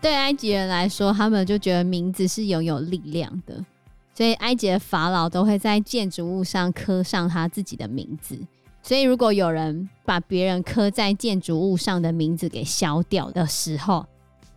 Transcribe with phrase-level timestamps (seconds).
[0.00, 3.64] 对埃及人来说，他们就觉得名字是拥有力量的，
[4.14, 8.38] 所以埃及的法老都会在建筑物上刻上他自己的名字。
[8.82, 14.06] 所以，如果有人把别人刻在建筑物上的名字给消掉的时候，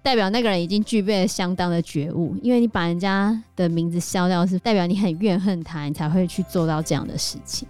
[0.01, 2.33] 代表那个人已经具备了相当的觉悟。
[2.41, 7.67] 因为你把人家的名字消掉，是代表你很怨恨他，你才会去做到这样的事情。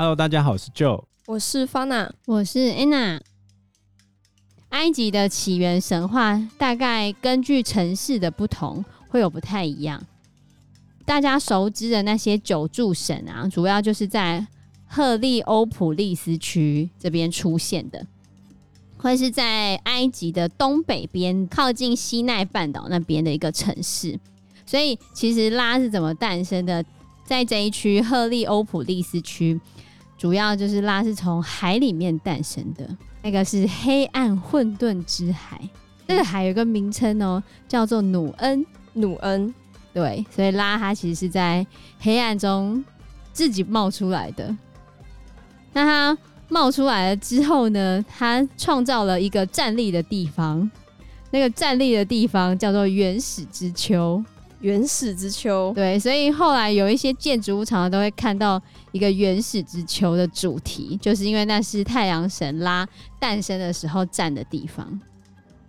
[0.00, 3.20] Hello，大家好，我是 Joe，我是 Fana，我是 Anna。
[4.68, 10.00] 埃及的起源神话大概根据城市的不同会有不太一样。
[11.04, 14.46] 大家熟知的那些九柱神啊，主要就是在
[14.86, 18.06] 赫利欧普利斯区这边出现的，
[18.98, 24.16] 会是在埃及的东北边，靠近西奈半岛那边的一个城市。
[24.64, 26.84] 所以，其实拉是怎么诞生的？
[27.24, 29.60] 在这一区赫利欧普利斯区，
[30.18, 32.86] 主要就是拉是从海里面诞生的，
[33.22, 35.60] 那个是黑暗混沌之海。
[36.08, 39.54] 这个海有个名称哦，叫做努恩，努恩。
[39.94, 41.64] 对，所以拉它其实是在
[42.00, 42.84] 黑暗中
[43.32, 44.54] 自己冒出来的。
[45.72, 50.68] 那它冒出来了之后呢，它创造了一个站立的地方，
[51.30, 54.22] 那个站立的地方叫做原始之丘。
[54.60, 58.60] 原始之丘，对，所以后来有一些建筑物常常都会看到
[58.92, 62.86] 一个原始之丘的主题，就是因为那是太阳神拉
[63.18, 65.00] 诞生的时候站的地方。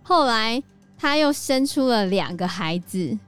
[0.02, 0.62] 后来
[0.98, 3.18] 他又生出了两个孩子。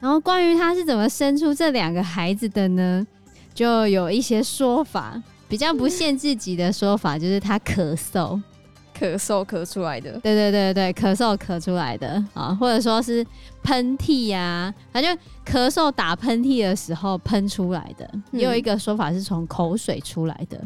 [0.00, 3.06] 然后关于他是怎么生出这两个孩子的呢？
[3.54, 8.38] 就有一些说法，比较不限自己的说法，就是他咳嗽，
[8.96, 10.12] 咳嗽咳出来的。
[10.20, 13.26] 对对对对，咳嗽咳出来的啊，或者说是
[13.62, 18.08] 喷嚏呀、啊，反正咳嗽打喷嚏的时候喷出来的。
[18.32, 20.56] 也有一个说法是从口水出来的，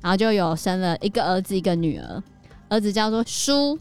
[0.00, 2.22] 然后就有生了一个儿子一个女儿，
[2.68, 3.78] 儿子叫做舒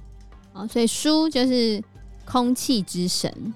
[0.51, 1.81] 啊，所以舒就是
[2.25, 3.53] 空气之神。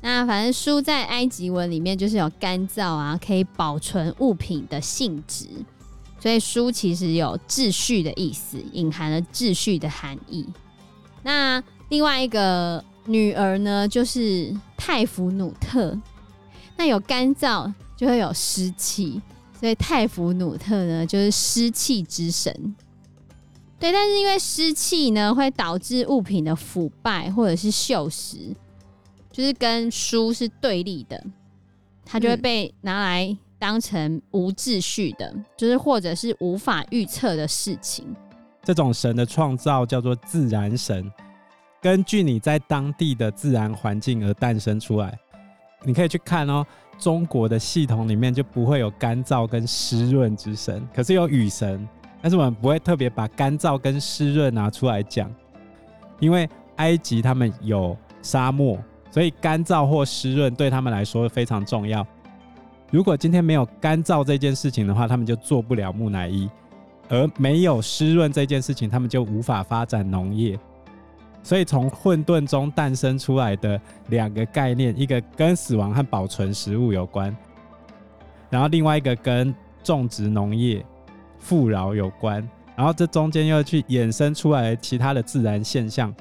[0.00, 5.46] 那反正舒在埃及文里面就是有干燥啊，可以保存物品的性质，
[6.20, 10.46] 所以书其实有秩序的意思，隐含了秩序的含义。
[11.22, 15.96] 那另外一个女儿呢，就是泰弗努特。
[16.76, 19.20] 那有干燥就会有湿气，
[19.58, 22.74] 所以泰弗努特呢就是湿气之神。
[23.80, 28.54] 对，但是因为湿气呢会导致物品的腐败或者是锈蚀。
[29.30, 31.24] 就是跟书是对立的，
[32.04, 38.06] 它就会被拿来当成无秩序的，就是或者是无法预测的事情。
[38.62, 41.10] 这种神的创造叫做自然神，
[41.80, 45.18] 根据你在当地的自然环境而诞生出来。
[45.84, 46.64] 你可以去看哦，
[46.98, 51.88] 中国的系统里面就不会有干燥跟湿润之神，可是有雨神，
[52.20, 55.32] 但是我们不会特别把干燥跟湿润拿出来讲，
[56.20, 58.78] 因为埃及他们有沙漠。
[59.10, 62.06] 所以干燥或湿润对他们来说非常重要。
[62.90, 66.48] 如果今天没有干燥这件事情的话，他们就做不了木乃伊；
[67.08, 70.58] 而没有湿润这件事情，他们就无法发展农业。
[71.42, 77.34] 所以从混沌中诞生出来的两个概念，一个跟死亡和保存食物有关，
[78.48, 80.84] 然后另外一个跟种植农业、
[81.38, 86.14] 富饶有关，然后这中间又去衍生出来其他的自然现象。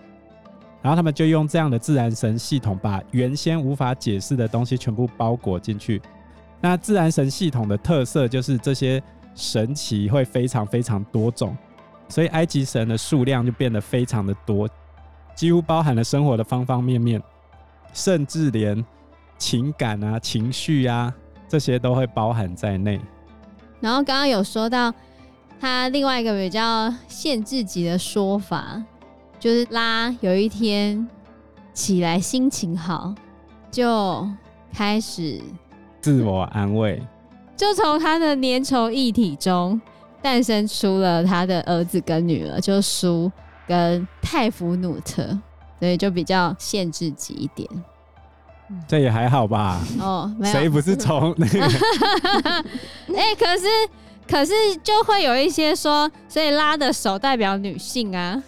[0.81, 6.01] 然后他们就用这样的自然神系统，把原先无法解释的东西全部包裹进去。
[6.61, 9.01] 那自然神系统的特色就是这些
[9.35, 11.55] 神奇会非常非常多种，
[12.09, 14.69] 所以埃及神的数量就变得非常的多，
[15.35, 17.21] 几乎包含了生活的方方面面，
[17.93, 18.83] 甚至连
[19.37, 21.13] 情感啊、情绪啊
[21.47, 22.99] 这些都会包含在内。
[23.79, 24.93] 然后刚刚有说到
[25.59, 28.83] 他另外一个比较限制级的说法。
[29.39, 31.07] 就是拉有一天
[31.71, 33.13] 起来心情好，
[33.69, 34.27] 就
[34.73, 35.39] 开始
[36.01, 37.01] 自我安慰，
[37.55, 39.79] 就从他的粘稠液体中
[40.21, 43.31] 诞生出了他的儿子跟女儿，就叔
[43.67, 45.23] 跟泰弗努特，
[45.79, 47.67] 所以就比较限制级一点。
[48.87, 49.81] 这也还好吧？
[49.99, 51.61] 哦，没有，谁不是从那个？
[53.15, 53.65] 哎、欸，可是
[54.29, 58.43] 可是就会有一些说，所以拉的手代表女性啊。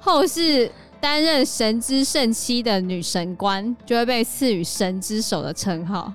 [0.00, 0.68] 后世
[1.00, 6.12] 担任神之圣妻的女神官，就会被赐予神之手的称号。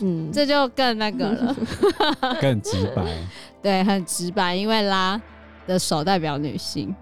[0.00, 1.56] 嗯，这就更那个了，
[2.40, 3.02] 更直白。
[3.62, 5.20] 对，很直白，因为拉
[5.66, 6.94] 的手代表女性，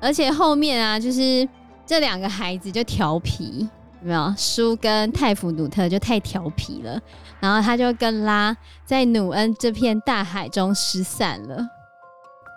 [0.00, 1.48] 而且后面啊，就是
[1.86, 3.68] 这两个孩子就调皮，
[4.02, 4.34] 有没有？
[4.36, 7.00] 舒跟泰弗努特就太调皮了，
[7.40, 11.66] 然后他就跟拉在努恩这片大海中失散了。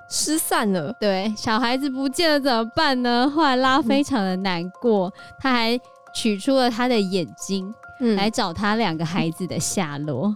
[0.10, 3.30] 失散了，对，小孩子不见了怎么办呢？
[3.30, 5.78] 后来拉非常的难过，嗯、他还
[6.16, 10.36] 取出了他的眼睛，嗯、来找他两个孩子的下落。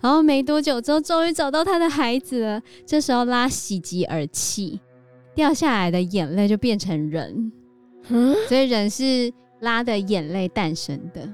[0.00, 2.62] 然后没多久之后，终于找到他的孩子了。
[2.86, 4.80] 这时候拉喜极而泣，
[5.34, 7.52] 掉下来的眼泪就变成人，
[8.08, 11.28] 嗯，所以人是拉的眼泪诞生的。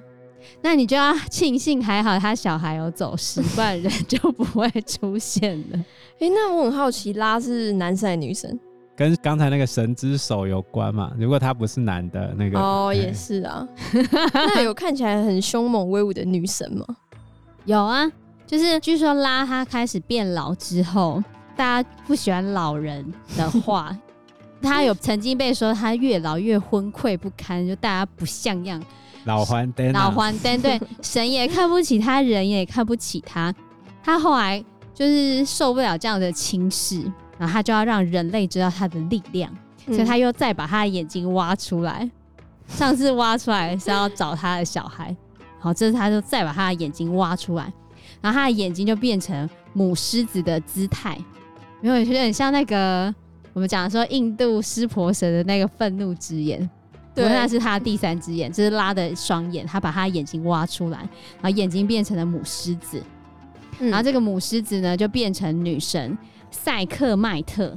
[0.63, 5.79] 那你就要庆幸还好他小孩有走失，不然人就不会出现了。
[6.19, 8.59] 哎、欸，那我很好奇，拉是男生还是女生？
[8.97, 11.13] 跟刚才那个神之手有关嘛？
[11.19, 13.67] 如果他不是男的，那个哦，欸、也是啊。
[14.33, 16.85] 那有看起来很凶猛威武的女神吗？
[17.65, 18.11] 有啊，
[18.47, 21.23] 就是据说拉他开始变老之后，
[21.57, 23.05] 大家不喜欢老人
[23.37, 23.97] 的话，
[24.63, 28.83] 他有曾经被说他越老越昏聩不堪，就大家不像样。
[29.25, 33.53] 老还灯，老还灯，对， 神也看不起他，人也看不起他。
[34.03, 34.63] 他后来
[34.93, 37.11] 就是受不了这样的轻视，
[37.45, 39.55] 然后他就要让人类知道他的力量，
[39.87, 42.11] 嗯、所以他又再把他的眼睛挖出来。
[42.67, 45.15] 上次挖出来是要找他的小孩，
[45.59, 47.71] 好，这次他就再把他的眼睛挖出来，
[48.23, 51.19] 然后他的眼睛就变成母狮子的姿态，
[51.83, 53.15] 没有，有点像那个
[53.53, 56.67] 我们讲说印度湿婆神的那个愤怒之眼。
[57.15, 60.99] 对，那是他的第三只眼，这是拉的双眼，他把他眼睛挖出来，
[61.43, 63.01] 然后眼睛变成了母狮子，
[63.81, 66.17] 嗯、然后这个母狮子呢就变成女神
[66.55, 67.77] 赛克迈特。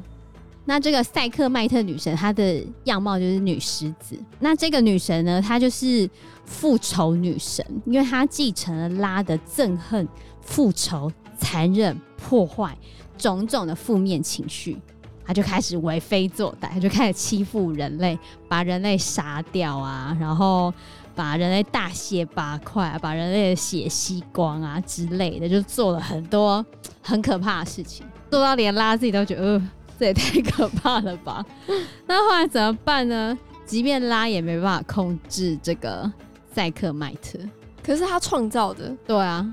[0.65, 4.17] 那这个赛克迈特女神，她的样貌就是女狮子。
[4.39, 6.09] 那这个女神呢，她就是
[6.45, 10.07] 复仇女神，因为她继承了拉的憎恨、
[10.41, 12.77] 复仇、残忍、破坏
[13.17, 14.77] 种种的负面情绪。
[15.25, 20.73] 她就开始为非作歹，他就开始欺负人类，把人类杀掉啊，然后
[21.15, 26.65] 把人类大卸八块啊，把人类的血吸光啊之类的，就做了很多
[27.01, 29.69] 很可怕的事情，做到连拉自己都觉得，呃，
[29.99, 31.45] 这也太可怕了吧？
[32.07, 33.37] 那后来怎么办呢？
[33.65, 36.11] 即便拉也没办法控制这个
[36.53, 37.37] 赛克麦特，
[37.83, 39.45] 可是他创造的，对啊，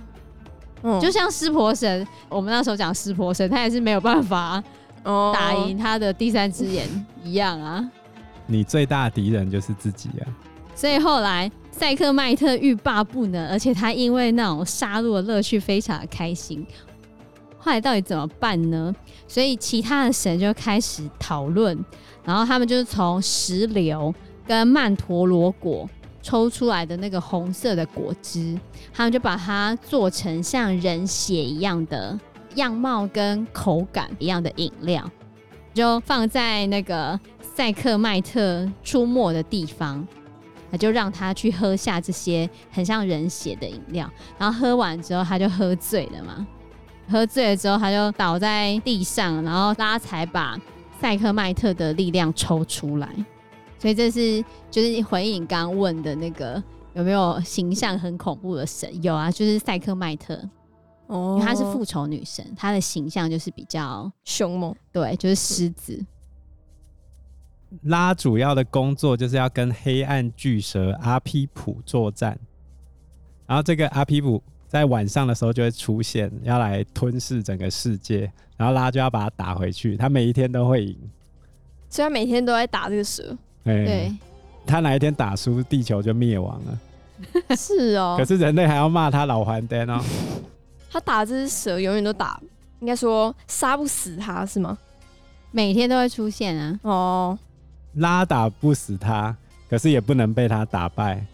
[0.83, 4.63] 嗯，就像湿婆神，我们那时候讲湿婆神，他也是没有办法。
[5.35, 6.89] 打赢他的第三只眼
[7.23, 7.87] 一样啊！
[8.47, 10.25] 你最大敌人就是自己啊！
[10.75, 16.67] 所以后来赛克麦特欲罢不能，而且他因为那种杀戮的乐趣非常的开心。
[17.65, 18.95] 后来到底怎么办呢？
[19.27, 21.83] 所以其他的神就开始讨论，
[22.23, 24.15] 然后他们就是从石榴
[24.47, 25.89] 跟曼陀罗果
[26.21, 28.59] 抽出来的那个红色的果汁，
[28.93, 32.21] 他们就把它做成像人血一样的。
[32.57, 35.11] 样貌跟口感一样的饮料，
[35.73, 40.07] 就放在那个赛克迈特出没的地方，
[40.71, 44.09] 那就让他去喝下这些很像人血的饮料，
[44.39, 46.47] 然后喝完之后他就喝醉了嘛，
[47.09, 50.59] 喝醉了之后他就倒在地上，然后拉才把
[51.01, 53.09] 赛克迈特的力量抽出来，
[53.79, 56.63] 所以这是就是回应刚刚问的那个
[56.95, 59.03] 有没有形象很恐怖的神？
[59.03, 60.35] 有啊，就是赛克迈特。
[61.07, 66.03] 哦，因为她是复仇女神，她的形象就是比较凶猛，对，就是狮子。
[67.83, 72.39] 拉主要的工作就是要跟黑暗巨蛇阿皮普作战，
[73.47, 74.43] 然后这个阿皮普
[74.75, 80.99] 在晚上的时候就会出现，要来吞噬整个世界，然后拉就要把它打回去，他每一天都会赢，
[81.89, 83.23] 所以他每天都在打这个蛇。
[83.67, 84.13] 欸、对，
[84.67, 87.57] 他哪一天打输，地球就灭亡了。
[87.57, 90.03] 是哦， 可是人类还要骂他老还灯哦。
[90.91, 92.41] 他打这只蛇永远都打，
[92.81, 94.77] 应该说杀不死他是吗？
[95.53, 96.81] 每天都会出现啊。
[96.83, 97.39] 哦，
[97.93, 99.37] 拉打不死他，
[99.71, 101.25] 可是也不能被他打败，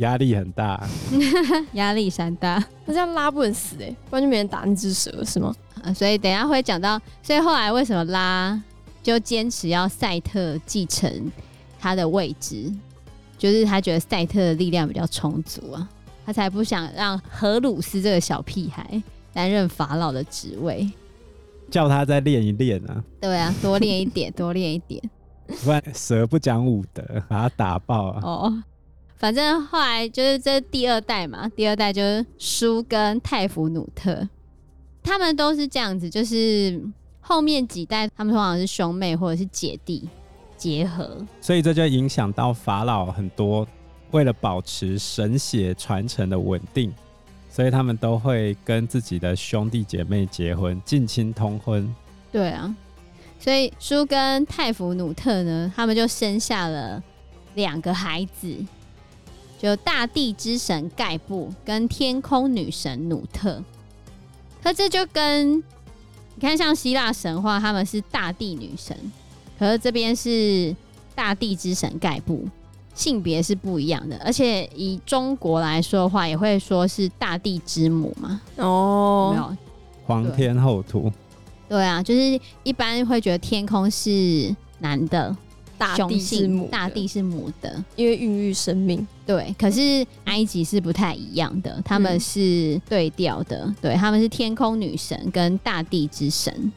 [0.00, 0.86] 压力很大，
[1.72, 2.62] 压力山大。
[2.84, 5.54] 那这样拉不能死哎、欸，不然就没人打那只蛇是吗？
[5.82, 8.60] 啊，所以等一下会讲到，所以后来为什么拉
[9.02, 11.32] 就坚持要赛特继承
[11.78, 12.70] 他的位置，
[13.38, 15.88] 就是他觉得赛特的力量比较充足啊。
[16.26, 19.02] 他才不想让荷鲁斯这个小屁孩
[19.32, 20.88] 担任法老的职位，
[21.70, 23.02] 叫他再练一练啊！
[23.20, 25.02] 对啊，多练一点，多练一点，
[25.64, 28.20] 不然蛇不讲武德，把他打爆啊！
[28.22, 28.62] 哦，
[29.20, 34.26] 反正后来就是这第二代嘛，第二代就是舒跟泰弗努特，
[35.02, 36.82] 他们都是这样子，就是
[37.20, 40.08] 后面几代他们通常是兄妹或者是姐弟
[40.56, 43.68] 结合，所以这就影响到法老很多。
[44.12, 46.92] 为了保持神血传承的稳定，
[47.48, 51.94] 所以他们都会跟自己的兄弟姐妹结婚，近亲通婚。
[52.32, 52.74] 对啊，
[53.38, 57.00] 所以舒跟泰弗努特呢，他们就生下了
[57.54, 58.56] 两个孩子，
[59.60, 63.62] 就大地之神盖布跟天空女神努特。
[64.62, 65.62] 可这就跟你
[66.40, 68.96] 看，像希腊神话，他们是大地女神，
[69.58, 70.74] 可是这边是
[71.14, 72.46] 大地之神盖布，
[72.94, 74.18] 性别是不一样的。
[74.24, 78.40] 而且以中国来说的话，也会说是大地之母嘛。
[78.56, 79.56] 哦，没有，
[80.06, 81.12] 皇天后土。
[81.68, 85.36] 对啊，就是一般会觉得天空是男的。
[85.80, 89.06] 大地是母，大地是母的，因为孕育生命。
[89.26, 96.70] 对，可是埃及是不太一样的，他们是对调的，嗯、对，他们是天空女神跟大地之神。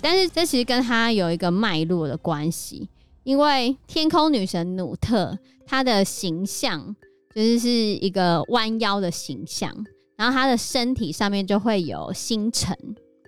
[0.00, 2.88] 但是这其实跟他有一个脉络的关系，
[3.22, 6.96] 因为天空女神努特她的形象
[7.32, 9.72] 就是是一个弯腰的形象，
[10.16, 12.76] 然后她的身体上面就会有星辰。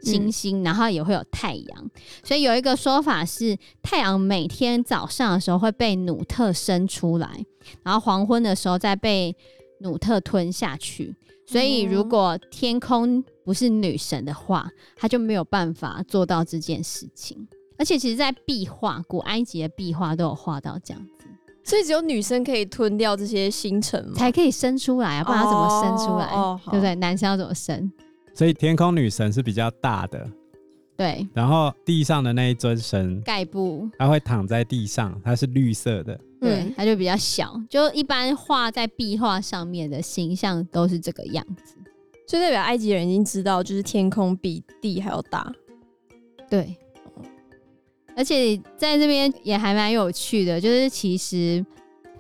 [0.02, 1.90] 星星，然后也会有太阳，
[2.24, 7.44] 所以有一个说法是，太阳每天早上的时候会被努特生出来，
[7.82, 9.36] 然后黄昏的时候再被
[9.80, 11.14] 努特吞下去。
[11.46, 17.48] 所以如果天空不是女神的话，她就没有办法做到这件事情。
[17.76, 21.24] 而且其实，在壁画，古埃及的壁画都有画到这样子，
[21.64, 24.12] 所以只有女生可以吞掉这些星辰吗？
[24.14, 26.26] 才可以生出来啊，不然她怎么生出来？
[26.26, 26.94] 哦，对不对？
[26.96, 27.90] 男生要怎么生？
[28.34, 30.26] 所以天空女神是比较大的，
[30.96, 31.26] 对。
[31.34, 37.60] 然后地上的那一尊神盖布，它会躺在地上，它是绿色的，对，它就比较小。
[37.68, 41.74] 就一般画在壁画上面的形象都是这个样子，
[42.26, 45.52] 所以代表埃及人已经知道，就是天空比地还要大。
[46.48, 46.76] 对，
[48.16, 51.64] 而且在这边也还蛮有趣的，就是其实。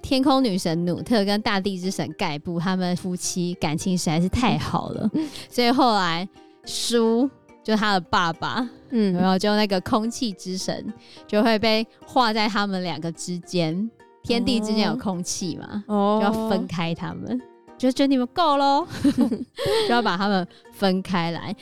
[0.02, 5.10] 天空女神努特跟大地之神盖布，他们夫妻感情实在是太好了，
[5.48, 6.28] 所以后来
[6.64, 7.28] 书
[7.62, 10.92] 就他的爸爸，嗯，然后就那个空气之神
[11.26, 13.90] 就会被画在他们两个之间，
[14.22, 17.40] 天地之间有空气嘛，哦，就要分开他们，
[17.78, 18.86] 就觉得你们够喽，
[19.86, 21.54] 就要把他们分开来，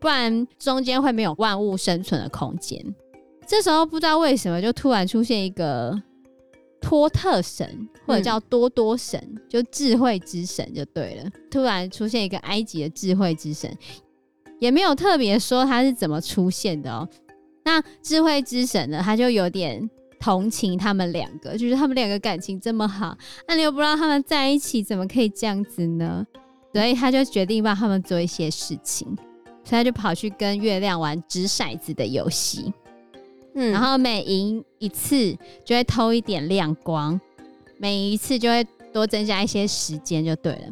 [0.00, 2.82] 不然中间会没有万物生存的空间。
[3.46, 6.00] 这时候不知道为什么就突然出现一个。
[6.82, 11.30] 托特神或者叫多多神，嗯、就智慧之神就对了。
[11.50, 13.74] 突然出现一个埃及的智慧之神，
[14.58, 17.08] 也没有特别说他是怎么出现的哦。
[17.64, 26.26] 那智慧之神呢，他就有点同情他们两个，就是他们两个感情这么好，那你又不让他们在一起，怎么可以这样子呢？
[26.74, 29.06] 所以他就决定帮他们做一些事情，
[29.62, 32.72] 所以他就跑去跟月亮玩掷骰子的游戏。
[33.54, 37.20] 嗯，然后每赢一次就会偷一点亮光，
[37.78, 40.68] 每一次就会多增加一些时间，就对了。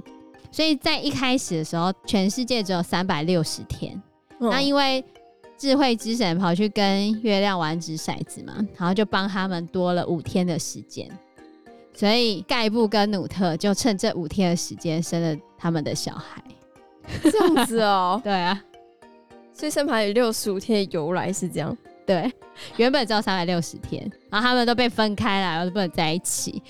[0.51, 4.01] 所以在一开始的时候，全世界只有三百六十天。
[4.39, 5.05] 那、嗯、因为
[5.57, 11.09] 智慧之神跑去跟月亮玩掷骰子嘛，然后就帮他们多了五天的时间。
[11.93, 16.43] 所以盖布跟努特就趁这五天的时间生了他们的小孩。
[17.23, 18.59] 这样子哦， 对啊。
[19.53, 21.77] 所以三百六十五天的由来是这样。
[22.07, 22.33] 对，
[22.77, 26.61] 原本只有三百六十天，然后他们都被分开来，然后都不能在一起，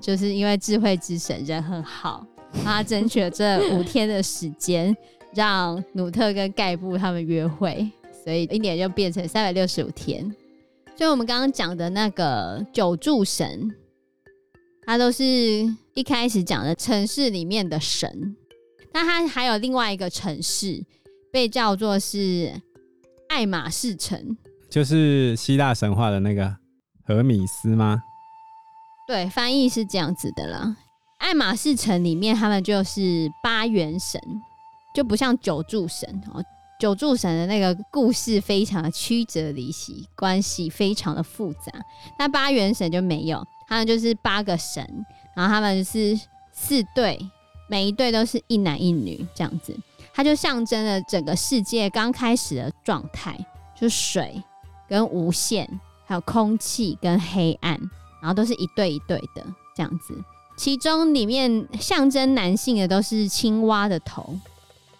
[0.00, 2.24] 就是因为智慧之神人很好，
[2.62, 4.96] 他争取了这五 天的时间，
[5.34, 7.90] 让努特跟盖布他们约会，
[8.24, 10.24] 所以一年就变成三百六十五天。
[10.96, 13.74] 所以我们刚刚讲的那个九柱神，
[14.86, 15.24] 他都是
[15.94, 18.36] 一开始讲的城市里面的神，
[18.92, 20.84] 那他还有另外一个城市
[21.32, 22.52] 被叫做是
[23.28, 24.36] 爱马仕城。
[24.70, 26.56] 就是希腊神话的那个
[27.04, 28.02] 荷米斯吗？
[29.06, 30.76] 对，翻译是这样子的啦。
[31.18, 34.20] 爱马仕城里面，他们就是八元神，
[34.94, 36.42] 就不像九柱神哦。
[36.78, 41.72] 九柱神的那个故事非常的曲折离奇，关系非常的复杂。
[42.18, 44.82] 那八元神就没有，他们就是八个神，
[45.36, 46.18] 然后他们是
[46.52, 47.18] 四对，
[47.68, 49.76] 每一对都是一男一女这样子。
[50.14, 53.36] 它就象征了整个世界刚开始的状态，
[53.78, 54.42] 就是水。
[54.90, 55.66] 跟无限，
[56.04, 57.78] 还有空气跟黑暗，
[58.20, 60.12] 然后都是一对一对的这样子。
[60.56, 64.36] 其中里面象征男性的都是青蛙的头，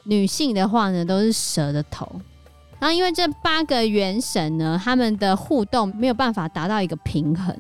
[0.05, 2.09] 女性的话呢都是蛇的头。
[2.79, 7.55] 然后因为这八个元神呢，他们的互动没有办法达到一个平衡，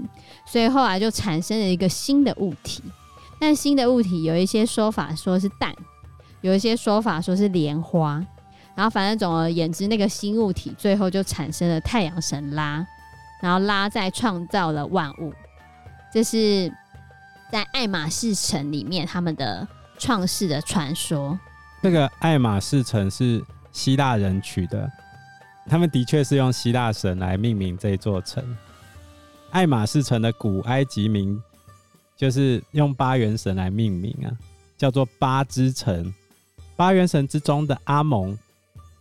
[0.46, 2.82] 所以后来就产生了一个新的物体。
[3.40, 5.75] 但新的物体有一些说法说是蛋，
[6.42, 8.25] 有一些说法说是莲花。
[8.80, 12.82] 然后，反正总而言之，那个新物体最后就产生了太阳神拉，
[13.42, 15.34] 然后拉再创造了万物。
[16.10, 16.72] 这是
[17.52, 19.68] 在爱马仕城里面他们的
[19.99, 21.38] 创世的传说。
[21.82, 24.90] 这个爱马仕城是希腊人取的，
[25.68, 28.42] 他们的确是用希腊神来命名这座城。
[29.50, 31.38] 爱马仕城的古埃及名
[32.16, 34.32] 就是用八元神来命名啊，
[34.78, 36.10] 叫做八之城。
[36.76, 38.34] 八元神之中的阿蒙，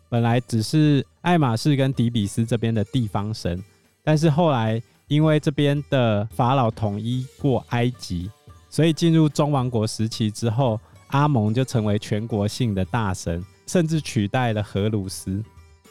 [0.10, 3.64] 本来只是爱马仕跟底比斯这边的地方神，
[4.04, 8.30] 但是后来因为这边的法老统一过埃及，
[8.70, 15.44] 所以进入中王国时期之后，阿蒙就成为全国性的大神，甚至取代了荷鲁斯。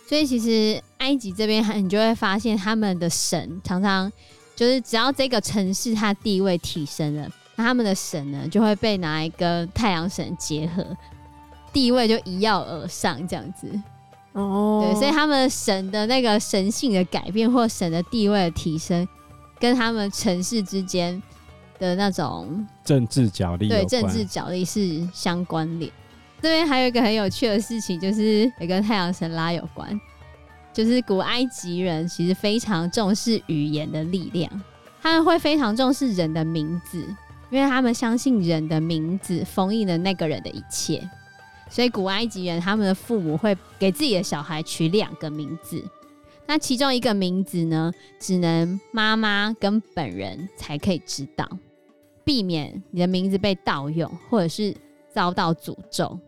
[0.08, 4.10] 所以其实埃及这边，你就会发现他们的神常常
[4.56, 10.84] 就是只要这个城市它地位提升了，那他们的神呢就会被拿来跟太阳神结合。
[11.72, 13.68] 地位就一跃而上，这样子
[14.32, 19.06] 哦，对，所以他们神的那个神性的改变，或神的地位的提升，
[19.58, 21.20] 跟他们城市之间
[21.78, 25.90] 的那种政治角力，对政治角力是相关联。
[26.40, 30.00] 这边还有一个很有趣的事情，就是也跟太阳神拉有关，
[30.72, 34.48] 就是古埃及人其实非常重视语言的力量，
[35.02, 37.04] 他们会非常重视人的名字，
[37.50, 41.08] 因为他们相信人的名字封印了那个人的一切。
[41.70, 45.84] 所以古埃及人他们的父母会给自己的小孩取两个名字，
[46.46, 51.46] 那其中一个名字呢，只能妈妈跟本人才可以知道，
[52.24, 54.74] 避免你的名字被盗用或者是
[55.12, 56.18] 遭到诅咒。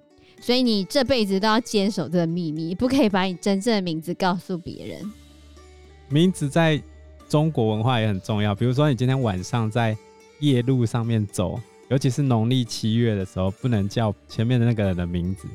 [0.40, 5.12] 所以你这辈子都要坚守这个秘密，不可以把你真正的名字告诉别人。
[6.08, 6.82] 名字在
[7.28, 9.96] 中国文化也很重要，比如说你今天晚上在
[10.38, 11.60] 夜路上面走。
[11.90, 15.48] 尤其是农历七月的时候，不能叫前面的那个人的名字。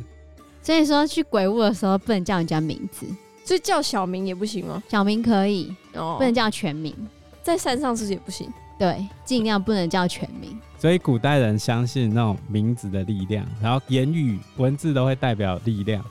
[0.62, 3.06] 所以说去鬼屋的时候，不能叫人家名字，
[3.46, 4.84] 所以叫小名也不行吗？
[4.90, 6.94] 小名可以，哦，不能叫全名。
[7.42, 10.60] 在山上是也不行，对，尽量不能叫全名。
[10.78, 16.04] 所以古代人相信那种名字的力量，然后言语文字都会代表力量。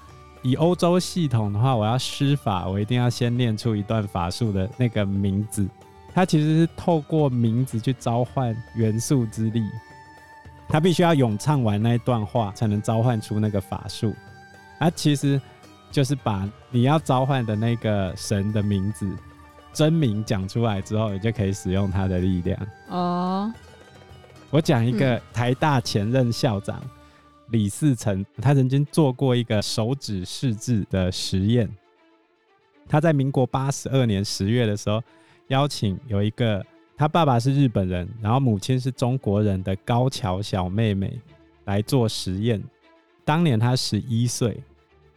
[0.43, 5.69] 以欧洲系统的话，我要施法，我一定要先念出一段法术的那个名字，
[6.14, 9.62] 它其实是透过名字去召唤元素之力。
[10.75, 14.12] 他必须要咏唱完那一段话，才能召唤出那个法术。
[14.81, 15.40] 啊，其实
[15.88, 19.09] 就是把你要召唤的那个神的名字
[19.73, 22.67] 真名讲出来之后，你就可以使用他的力量。
[22.89, 23.54] 哦，
[24.50, 26.91] 我讲一个台大前任校长、嗯、
[27.50, 31.71] 李嗣成，他曾经做过一个手指试字的实验。
[32.89, 35.00] 他在民国八十二年十月的时候，
[35.47, 36.67] 邀请有一个。
[36.97, 41.21] 他爸爸是日本人，然后母亲是中国人的高桥小妹妹
[41.65, 42.63] 来做实验。
[43.25, 44.63] 当年她十一岁，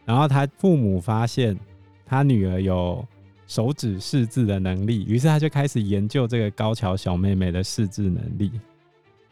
[0.04, 1.58] 然后他父母发现
[2.04, 3.06] 他女儿有
[3.46, 8.50] 手指识字的能力，于是他就开始研究这个高桥小妹妹的识字能力。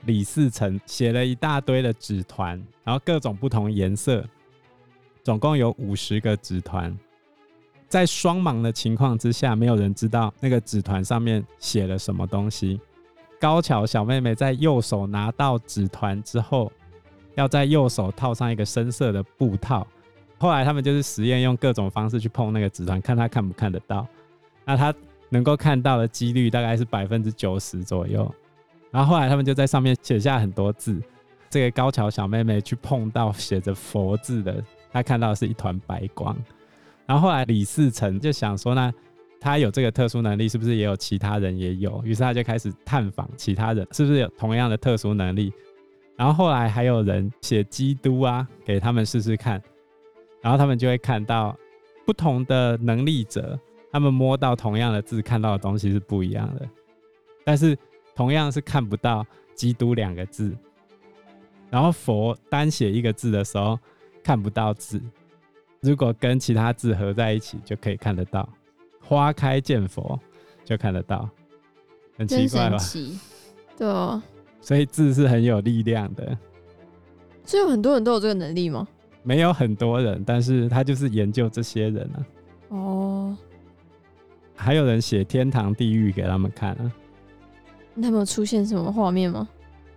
[0.04, 4.24] 李嗣涔写了一大堆的纸团，然后各种不同颜色，
[5.24, 6.96] 总共有五十个纸团。
[7.88, 12.80] 在双盲的情况之下，没有人知道那个纸团上面写了什么东西。
[13.40, 16.72] 高桥小妹妹在右手拿到纸团之后，
[17.34, 19.86] 要在右手套上一个深色的布套。
[20.38, 24.06] 后来他们就是实验，用各种方式去碰那个纸团，看她看不看得到。
[24.64, 24.92] 那她
[25.28, 28.30] 能够看到的几率大概是百分之九十左右。
[28.90, 31.00] 然后后来他们就在上面写下很多字。
[31.48, 36.36] 这个高桥小妹妹去碰到写着“佛”字的，她看到是一团白光。
[37.06, 38.92] 然后后来李嗣成就想说，那
[39.40, 42.02] 他有这个特殊能力，是不是也有其他人也有？
[42.04, 45.52] 于是他就开始探访其他人，是不是有同样的特殊能力？
[46.16, 49.62] 然后后来还有人写基督啊，给他们试试看，
[50.40, 51.56] 然后他们就会看到
[52.04, 53.56] 不同的能力者，
[53.92, 56.68] 他们摸到同样的字，看到的东西是不一样的。
[57.44, 57.78] 但是
[58.14, 60.56] 同样是看不到基督两个字，
[61.70, 63.78] 然后佛单写一个字的时候
[64.24, 65.00] 看不到字。
[65.86, 68.48] 如果跟其他字合在一起，就可以看得到。
[69.00, 70.18] 花开见佛，
[70.64, 71.30] 就看得到，
[72.18, 72.76] 很奇怪吧？
[73.76, 74.20] 对哦，
[74.60, 76.36] 所以字是很有力量的。
[77.44, 78.84] 所以有很多人都有这个能力吗？
[79.22, 82.26] 没有很多人，但是他就是研究这些人啊。
[82.70, 83.38] 哦，
[84.56, 86.92] 还有人写天堂地狱给他们看啊。
[87.94, 89.48] 他们有出现什么画面吗？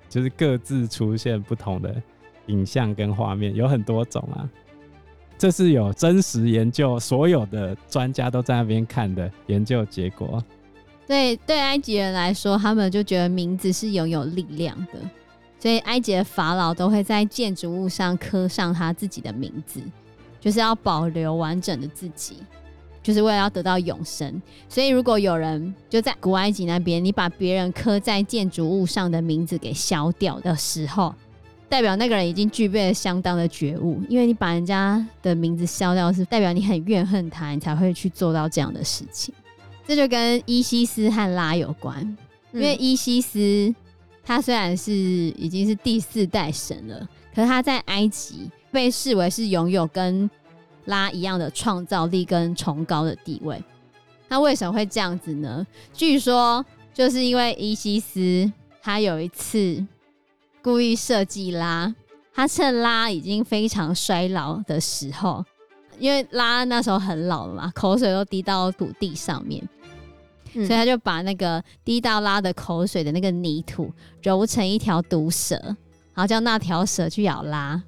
[0.08, 2.00] 就是各自出现不同的
[2.46, 4.48] 影像跟画面，有很多种啊。
[5.40, 10.44] 这是有真实研究，所有的专家都在那边看的研究结果。
[11.08, 15.00] 对，对埃及人来说，他们就觉得名字是拥有力量的，
[15.58, 19.80] 所以埃及的法老都会在建筑物上刻上他自己的名字，
[20.42, 22.44] 就是要保留完整的自己，
[23.02, 24.42] 就是为了要得到永生。
[24.68, 31.16] 所以，如果有人就在古埃及那边，你把别人刻在建筑物上的名字给消掉的时候，
[31.70, 39.34] 代表那个人已经具备了相当的觉悟，因为你把人家的名字消掉，是代表你很怨恨他，你才会去做到这样的事情。
[39.88, 42.18] 这就跟伊西斯和拉有关，
[42.52, 43.74] 因为伊西斯
[44.24, 50.30] 他虽然是已经是第四代神了，可是他在埃及被视为是拥有跟
[50.86, 53.64] 拉一样的创造力跟崇高的地位。
[54.28, 55.66] 那为什么会这样子呢？
[55.94, 58.52] 据说就是因为伊西斯
[58.82, 59.84] 他有一次
[60.62, 61.94] 故意设计拉，
[62.34, 65.44] 他趁拉已经非常衰老的时候，
[65.98, 69.68] 因为拉那时候很老了嘛，口水都滴到土地上面。
[70.52, 73.94] 所以他就把那个滴到拉的口水的那个泥土
[74.24, 75.56] 揉成一条毒蛇，
[76.16, 77.80] 然后叫那条蛇去咬拉。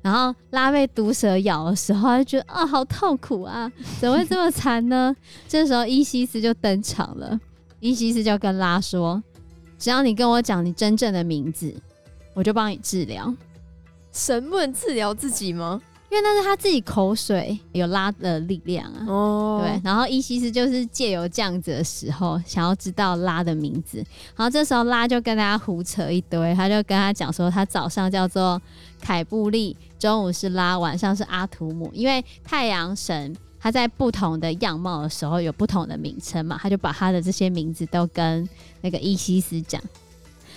[0.00, 5.14] 然后拉被毒蛇咬的时候，他就觉得啊，好痛苦啊，怎么会这么惨呢？
[5.46, 7.38] 这时候伊西斯就登场了，
[7.78, 9.22] 伊西斯就跟拉说
[9.78, 11.74] ：“只要你跟我讲你真正的名字，
[12.34, 13.34] 我就帮你治疗。”
[14.12, 15.80] 神不能治疗自己吗？
[16.10, 23.96] 因为那是他自己口水有拉的力量啊，哦，对，然后伊西斯就是借由这样子的时候，想要知道拉的名字，
[24.36, 28.60] 然后这时候拉就跟大家胡扯一堆，他就跟他讲说，他早上叫做
[29.00, 38.46] 凯布利，中午是拉，晚上是阿图姆，因为太阳神他在不同的样貌的时候有不同的名称嘛，他就把他的这些名字都跟
[38.82, 39.82] 那个伊西斯讲。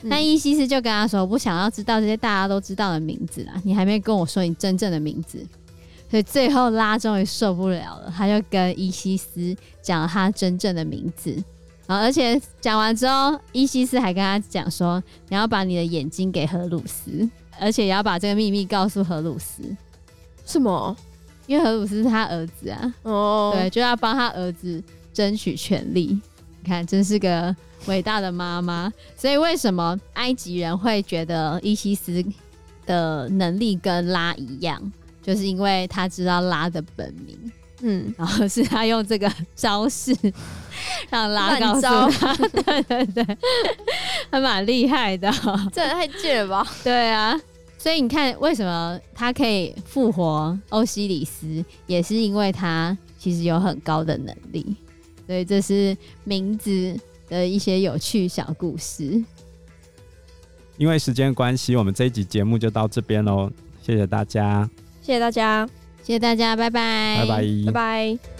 [0.09, 5.45] 那伊西斯就跟他说：“我不想要知道这些大家都知道的名字啦，你还没跟我说你真正的名字。”
[6.09, 11.31] 所以最后拉终于受不了了，他就跟伊西斯讲了他真正的名字。
[11.87, 17.27] 然后而且讲完之后，伊西斯还跟他讲说：“你要把你的眼睛给荷鲁斯，
[17.59, 19.63] 而且也要把这个秘密告诉荷鲁斯。”
[20.45, 20.95] 什么？
[21.47, 22.93] 因为荷鲁斯是他儿子啊。
[23.03, 23.51] 哦。
[23.55, 24.81] 对，就要帮他儿子
[25.13, 26.19] 争取权利。
[26.65, 27.56] 你看，真是个。
[27.88, 32.25] 伟大的妈妈，所以为什么埃及人会觉得伊西斯
[32.84, 34.82] 的能力跟拉一样？
[35.21, 37.51] 就是因为他知道拉的本名，
[37.82, 40.17] 嗯，然后是他用这个招式
[41.12, 41.82] 让拉告诉
[42.17, 43.38] 他，对对对，
[44.32, 46.67] 还蛮厉害的喔，这也太贱了吧？
[46.84, 47.39] 对啊，
[47.78, 54.75] 所以你看，为什么他可以复活欧西里斯，也是因为他其实有很高的能力，
[55.25, 59.23] 所以这是名字的一些有趣小故事。
[60.77, 63.49] 因为时间关系，我们这一集节目就到这边喽。
[63.81, 64.69] 谢谢大家，
[65.01, 65.65] 谢谢大家，
[66.03, 68.35] 谢谢大家，拜拜，拜拜，拜拜。